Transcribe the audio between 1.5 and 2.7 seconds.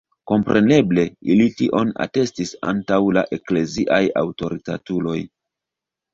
tion atestis